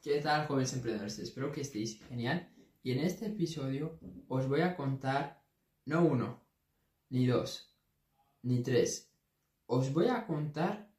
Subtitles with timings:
[0.00, 1.18] ¿Qué tal, jóvenes emprendedores?
[1.18, 2.48] Espero que estéis genial.
[2.84, 5.42] Y en este episodio os voy a contar
[5.86, 6.46] no uno,
[7.10, 7.76] ni dos,
[8.42, 9.12] ni tres.
[9.66, 10.94] Os voy a contar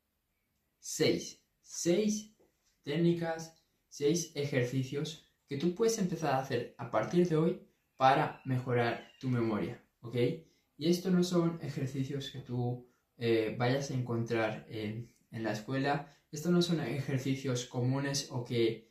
[0.80, 1.42] seis.
[1.62, 2.36] Seis
[2.84, 7.62] técnicas, seis ejercicios que tú puedes empezar a hacer a partir de hoy
[7.96, 10.16] para mejorar tu memoria, ¿ok?
[10.78, 12.86] Y esto no son ejercicios que tú
[13.18, 16.18] eh, vayas a encontrar en, en la escuela.
[16.32, 18.89] Estos no son ejercicios comunes o que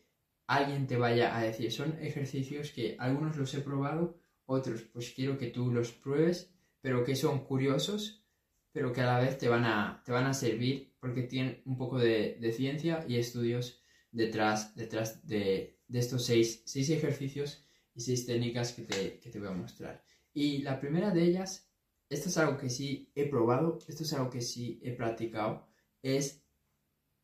[0.48, 1.70] alguien te vaya a decir.
[1.70, 7.04] Son ejercicios que algunos los he probado, otros pues quiero que tú los pruebes, pero
[7.04, 8.24] que son curiosos,
[8.72, 11.76] pero que a la vez te van a, te van a servir porque tienen un
[11.76, 18.72] poco de, ciencia y estudios detrás, detrás de, estos seis, seis, ejercicios y seis técnicas
[18.72, 20.02] que te, que te voy a mostrar.
[20.32, 21.70] Y la primera de ellas,
[22.08, 25.66] esto es algo que sí he probado, esto es algo que sí he practicado,
[26.02, 26.42] es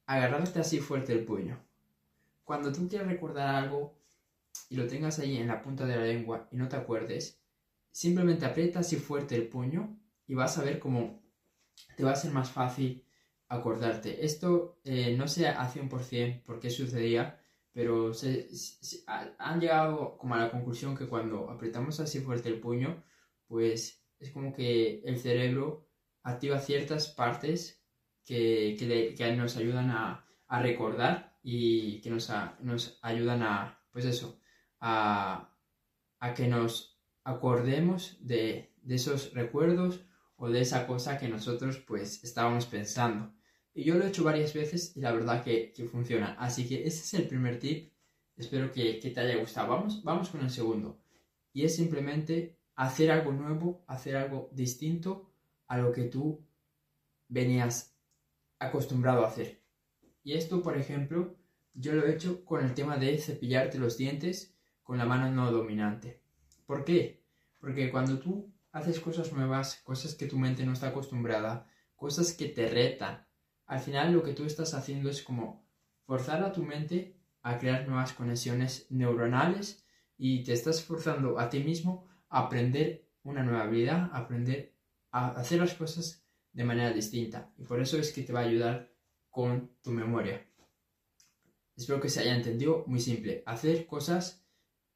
[0.07, 1.65] agarrarte así fuerte el puño
[2.45, 3.99] cuando tú quieras recordar algo
[4.69, 7.43] y lo tengas ahí en la punta de la lengua y no te acuerdes,
[7.91, 11.23] simplemente aprieta así fuerte el puño y vas a ver cómo
[11.97, 13.05] te va a ser más fácil
[13.49, 14.25] acordarte.
[14.25, 17.41] Esto eh, no sé a 100% por qué sucedía,
[17.73, 18.13] pero
[19.39, 23.03] han llegado como a la conclusión que cuando apretamos así fuerte el puño,
[23.49, 25.89] pues es como que el cerebro
[26.23, 27.85] activa ciertas partes
[28.25, 34.41] que, que, nos ayudan a, a recordar y que nos, nos ayudan a, pues eso,
[34.81, 35.51] a,
[36.35, 40.01] que nos acordemos de, esos recuerdos
[40.37, 43.35] o de esa cosa que nosotros pues estábamos pensando.
[43.75, 46.35] Y yo lo he hecho varias veces y la verdad que, funciona.
[46.39, 47.93] Así que ese es el primer tip.
[48.37, 49.69] Espero que, te haya gustado.
[49.69, 50.99] Vamos, vamos con el segundo.
[51.53, 55.31] Y es simplemente hacer algo nuevo, hacer algo distinto
[55.67, 56.43] a lo que tú
[57.29, 57.95] venías
[58.59, 59.64] acostumbrado a hacer.
[60.25, 61.37] Y esto, por ejemplo,
[61.75, 65.53] yo lo he hecho con el tema de cepillarte los dientes con la mano no
[65.53, 66.21] dominante.
[66.67, 67.23] ¿Por qué?
[67.61, 72.49] Porque cuando tú haces cosas nuevas, cosas que tu mente no está acostumbrada, cosas que
[72.49, 73.27] te retan,
[73.67, 75.65] al final lo que tú estás haciendo es como
[76.07, 79.85] forzar a tu mente a crear nuevas conexiones neuronales
[80.17, 84.75] y te estás forzando a ti mismo a aprender una nueva habilidad, a aprender
[85.11, 87.53] a hacer las cosas de manera distinta.
[87.57, 88.94] Y por eso es que te va a ayudar
[89.35, 90.47] con tu memoria.
[91.77, 93.43] Espero que se haya entendido muy simple.
[93.47, 94.47] Hacer cosas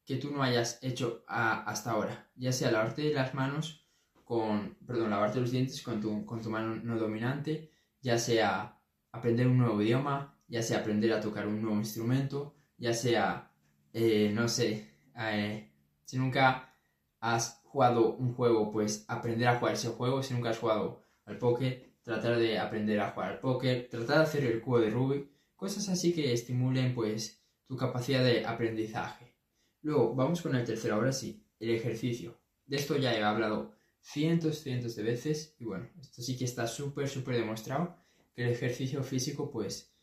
[0.05, 2.31] que tú no hayas hecho hasta ahora.
[2.35, 3.85] Ya sea lavarte las manos
[4.23, 7.69] con, perdón, lavarte los dientes con tu, mano no dominante,
[8.01, 8.79] ya sea
[9.11, 13.51] aprender un nuevo idioma, ya sea aprender a tocar un nuevo instrumento, ya sea,
[13.91, 15.69] eh, no sé, eh,
[16.05, 16.73] si nunca
[17.19, 21.37] has jugado un juego, pues aprender a jugar ese juego, si nunca has jugado al
[21.37, 25.29] póker, tratar de aprender a jugar al póker, tratar de hacer el cubo de Rubik,
[25.55, 29.35] cosas así que estimulen pues tu capacidad de aprendizaje.
[29.83, 32.39] Luego, vamos con el tercero, ahora sí, el ejercicio.
[32.65, 36.65] De esto ya he hablado cientos, cientos de veces y bueno, esto sí que está
[36.65, 37.95] súper, súper demostrado
[38.33, 39.93] que el ejercicio físico pues...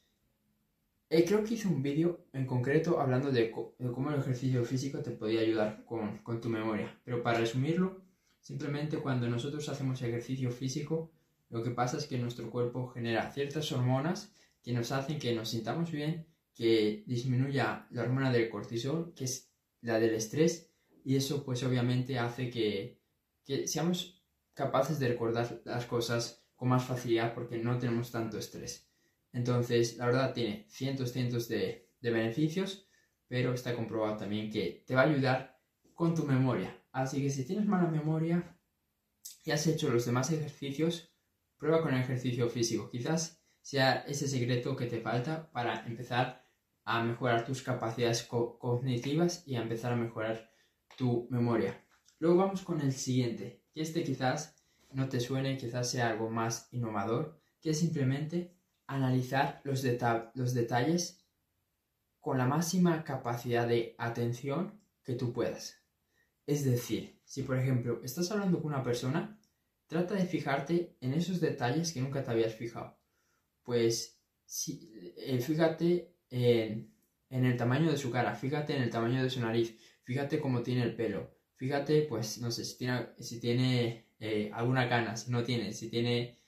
[1.11, 5.11] Eh, creo que hice un vídeo en concreto hablando de, cómo el ejercicio físico te
[5.11, 8.01] podía ayudar con, con tu memoria, pero para resumirlo,
[8.41, 11.11] simplemente cuando nosotros hacemos ejercicio físico,
[11.49, 15.51] lo que pasa es que nuestro cuerpo genera ciertas hormonas que nos hacen que nos
[15.51, 20.73] sintamos bien, que disminuya la hormona del cortisol, que es la del estrés,
[21.05, 23.01] y eso pues obviamente hace que,
[23.67, 24.25] seamos
[24.55, 28.91] capaces de recordar las cosas con más facilidad porque no tenemos tanto estrés.
[29.33, 32.89] Entonces, la verdad tiene cientos, cientos de, de beneficios,
[33.29, 35.61] pero está comprobado también que te va a ayudar
[35.95, 36.77] con tu memoria.
[36.91, 38.59] Así que si tienes mala memoria
[39.45, 41.16] y has hecho los demás ejercicios,
[41.59, 42.91] prueba con ejercicio físico.
[42.91, 46.45] Quizás sea ese secreto que te falta para empezar
[46.85, 50.51] a mejorar tus capacidades cognitivas y a empezar a mejorar
[50.97, 51.85] tu memoria.
[52.19, 54.55] Luego vamos con el siguiente, que este quizás
[54.93, 58.55] no te suene, quizás sea algo más innovador, que es simplemente
[58.87, 59.85] analizar los,
[60.35, 61.27] los detalles
[62.21, 65.77] con la máxima capacidad de atención que tú puedas.
[66.47, 69.36] Es decir, si por ejemplo estás hablando con una persona,
[69.87, 72.97] trata de fijarte en esos detalles que nunca te habías fijado
[73.67, 74.17] pues
[74.47, 76.89] eh, fíjate en,
[77.29, 80.85] el tamaño de su cara, fíjate en el tamaño de su nariz, fíjate cómo tiene
[80.85, 85.43] el pelo, fíjate, pues, no sé, si tiene, si tiene eh, alguna cana, si no
[85.43, 86.41] tiene, si tiene...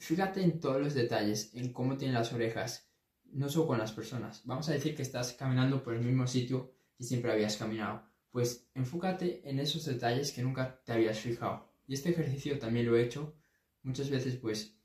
[0.00, 2.88] Fíjate en todos los detalles, en cómo tiene las orejas,
[3.24, 4.42] no solo con las personas.
[4.44, 8.04] Vamos a decir que estás caminando por el mismo sitio que siempre habías caminado.
[8.30, 11.68] Pues enfócate en esos detalles que nunca te habías fijado.
[11.88, 13.34] Y este ejercicio también lo he hecho.
[13.82, 14.78] Muchas veces pues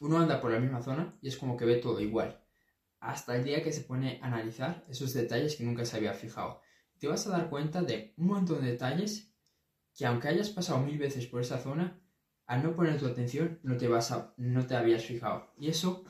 [0.00, 2.42] uno anda por la misma zona y es como que ve todo igual.
[3.00, 6.60] hasta el día que se pone a analizar esos detalles que nunca se había fijado.
[6.98, 9.32] Te vas a dar cuenta de un montón de detalles
[9.94, 12.00] que aunque hayas pasado mil veces por esa zona,
[12.46, 15.52] al no poner tu atención no te, vas a, no te habías fijado.
[15.56, 16.04] Y eso,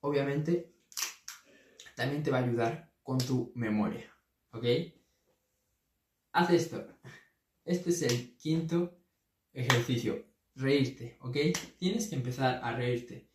[0.00, 0.74] obviamente,
[1.94, 4.12] también te va a ayudar con tu memoria.
[4.50, 4.64] ¿Ok?
[6.32, 6.88] Haz esto.
[7.64, 8.99] Este es el quinto
[9.52, 10.24] ejercicio.
[10.54, 11.36] Reírte, ¿ok?
[11.78, 13.28] Tienes que empezar a reírte.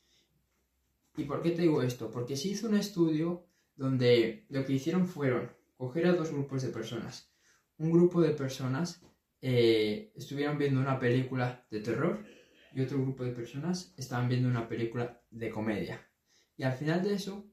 [1.18, 2.12] ¿Y por qué te digo esto?
[2.12, 6.70] Porque se hizo un estudio donde lo que hicieron fueron coger a dos grupos de
[6.70, 7.32] personas.
[7.78, 9.02] Un grupo de personas
[9.42, 12.26] eh, estuvieron viendo una película de terror
[12.74, 16.06] y otro grupo de personas estaban viendo una película de comedia.
[16.58, 17.46] Y al final de eso,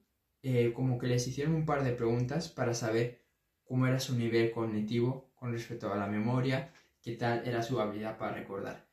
[0.43, 3.25] eh, como que les hicieron un par de preguntas para saber
[3.64, 8.16] cómo era su nivel cognitivo con respecto a la memoria, qué tal era su habilidad
[8.16, 8.88] para recordar.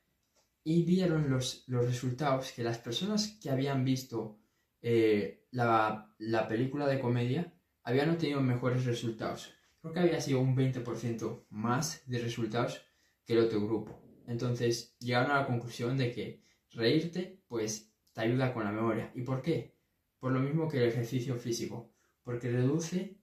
[0.63, 4.39] Y vieron los, los resultados que las personas que habían visto
[4.81, 7.53] eh, la, la, película de comedia
[7.83, 9.53] habían obtenido mejores resultados.
[9.81, 12.81] Creo que había sido un 20% más de resultados
[13.25, 14.01] que el otro grupo.
[14.27, 19.11] Entonces llegaron a la conclusión de que reírte pues te ayuda con la memoria.
[19.15, 19.75] ¿Y por qué?
[20.19, 21.91] Por lo mismo que el ejercicio físico.
[22.23, 23.17] Porque reduce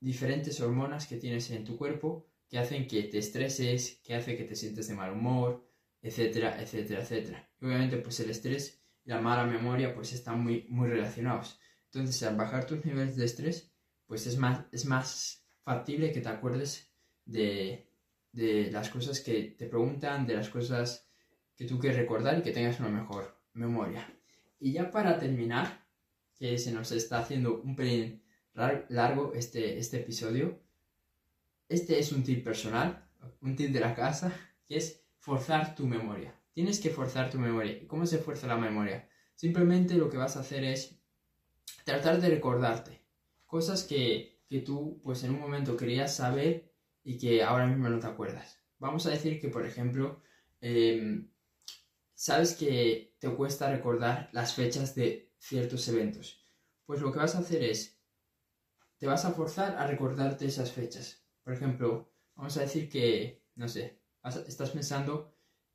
[0.00, 4.44] diferentes hormonas que tienes en tu cuerpo que hacen que te estreses, que hace que
[4.44, 5.68] te sientes de mal humor,
[6.02, 7.50] etcétera, etcétera, etcétera.
[7.60, 11.58] Y obviamente pues el estrés la mala memoria pues están muy, muy relacionados.
[11.86, 13.72] Entonces, al bajar tus niveles de estrés,
[14.06, 16.92] pues es más, es más factible que te acuerdes
[17.24, 17.88] de,
[18.32, 21.08] de las cosas que te preguntan, de las cosas
[21.56, 24.12] que tú quieres recordar y que tengas una mejor memoria.
[24.58, 25.86] Y ya para terminar,
[26.34, 28.22] que se nos está haciendo un pelín
[28.52, 30.60] largo este, este episodio,
[31.68, 33.08] este es un tip personal,
[33.40, 34.32] un tip de la casa,
[34.66, 36.34] que es forzar tu memoria.
[36.52, 37.72] Tienes que forzar tu memoria.
[37.72, 39.08] ¿Y cómo se fuerza la memoria?
[39.34, 40.98] Simplemente lo que vas a hacer es
[41.84, 43.04] tratar de recordarte
[43.44, 46.72] cosas que, tú pues en un momento querías saber
[47.02, 48.58] y que ahora mismo no te acuerdas.
[48.78, 50.22] Vamos a decir que, por ejemplo,
[50.60, 51.30] em,
[52.14, 56.44] sabes que te cuesta recordar las fechas de ciertos eventos.
[56.86, 58.00] Pues lo que vas a hacer es,
[58.98, 61.25] te vas a forzar a recordarte esas fechas.
[61.46, 64.00] Por ejemplo, vamos a decir que, no sé,
[64.48, 65.32] estás pensando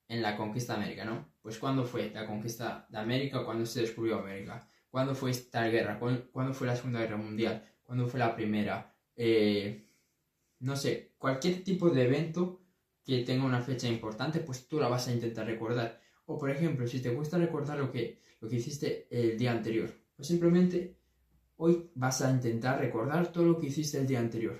[0.09, 1.33] en la conquista de América, ¿no?
[1.41, 3.45] Pues ¿cuándo fue la conquista de América?
[3.45, 4.67] ¿Cuándo se descubrió América?
[4.89, 5.97] ¿Cuándo fue esta guerra?
[5.97, 7.63] ¿Cuándo fue la Segunda Guerra Mundial?
[7.83, 8.93] ¿Cuándo fue la Primera?
[9.15, 9.87] Eh,
[10.59, 12.65] no sé, cualquier tipo de evento
[13.05, 16.01] que tenga una fecha importante, pues tú la vas a intentar recordar.
[16.25, 19.89] O por ejemplo, si te cuesta recordar lo que, lo que hiciste el día anterior,
[20.17, 20.97] pues simplemente
[21.55, 24.59] hoy vas a intentar recordar todo lo que hiciste el día anterior,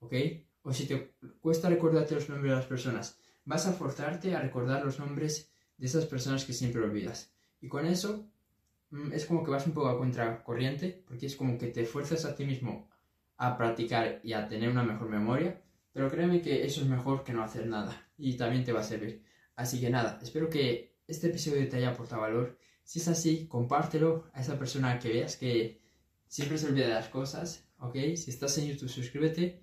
[0.00, 0.14] ¿ok?
[0.62, 4.84] O si te cuesta recordarte los nombres de las personas, vas a forzarte a recordar
[4.84, 7.32] los nombres de esas personas que siempre olvidas.
[7.60, 8.28] Y con eso
[8.90, 12.24] mm, es como que vas un poco a contracorriente, porque es como que te fuerzas
[12.24, 12.90] a ti mismo
[13.36, 15.62] a practicar y a tener una mejor memoria,
[15.92, 18.84] pero créeme que eso es mejor que no hacer nada y también te va a
[18.84, 19.22] servir.
[19.56, 22.58] Así que nada, espero que este episodio te haya aportado valor.
[22.84, 25.80] Si es así, compártelo a esa persona que veas que
[26.26, 27.94] siempre se olvida de las cosas, ¿ok?
[28.16, 29.62] Si estás en YouTube, suscríbete